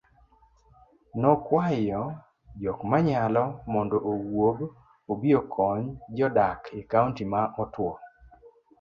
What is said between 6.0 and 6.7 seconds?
jodak